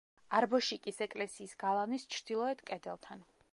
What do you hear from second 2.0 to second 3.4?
ჩრდილოეთ კედელთან.